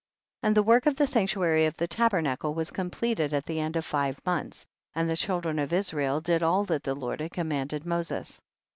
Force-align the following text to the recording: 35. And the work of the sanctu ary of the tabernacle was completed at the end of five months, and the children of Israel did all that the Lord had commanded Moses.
35. 0.41 0.47
And 0.47 0.57
the 0.57 0.63
work 0.63 0.87
of 0.87 0.95
the 0.95 1.03
sanctu 1.03 1.45
ary 1.45 1.67
of 1.67 1.77
the 1.77 1.87
tabernacle 1.87 2.55
was 2.55 2.71
completed 2.71 3.33
at 3.33 3.45
the 3.45 3.59
end 3.59 3.75
of 3.75 3.85
five 3.85 4.17
months, 4.25 4.65
and 4.95 5.07
the 5.07 5.15
children 5.15 5.59
of 5.59 5.71
Israel 5.71 6.19
did 6.21 6.41
all 6.41 6.63
that 6.65 6.81
the 6.81 6.95
Lord 6.95 7.19
had 7.21 7.29
commanded 7.29 7.85
Moses. 7.85 8.41